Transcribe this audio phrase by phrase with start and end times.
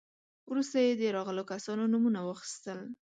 [0.51, 2.79] وروسته يې د راغلو کسانو نومونه واخيستل.